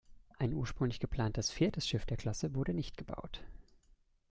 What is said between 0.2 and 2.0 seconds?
Ein ursprünglich geplantes viertes